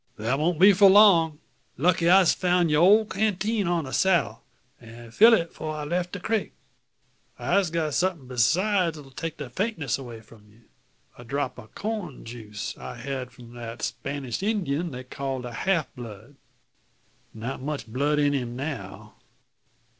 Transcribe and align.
"That 0.17 0.39
won't 0.39 0.57
be 0.57 0.73
for 0.73 0.89
long. 0.89 1.37
Lucky 1.77 2.09
I'se 2.09 2.33
foun' 2.33 2.69
you 2.69 2.77
ole 2.77 3.05
canteen 3.05 3.67
on 3.67 3.83
the 3.83 3.93
saddle, 3.93 4.41
an' 4.79 5.11
filled 5.11 5.35
it 5.35 5.53
'fore 5.53 5.75
I 5.75 5.83
left 5.83 6.13
the 6.13 6.19
creek. 6.19 6.53
I'se 7.37 7.69
got 7.69 7.93
somethin' 7.93 8.27
besides 8.27 8.97
'll 8.97 9.11
take 9.11 9.37
the 9.37 9.51
faintness 9.51 9.99
'way 9.99 10.19
from 10.21 10.49
you; 10.51 10.61
a 11.19 11.23
drop 11.23 11.59
o' 11.59 11.67
corn 11.75 12.25
juice, 12.25 12.75
I 12.79 12.95
had 12.95 13.29
from 13.29 13.53
that 13.53 13.83
Spanish 13.83 14.41
Indyin 14.41 14.89
they 14.89 15.03
call 15.03 15.39
the 15.41 15.51
half 15.53 15.93
blood. 15.93 16.35
Not 17.31 17.61
much 17.61 17.85
blood 17.85 18.17
in 18.17 18.33
him 18.33 18.55
now. 18.55 19.17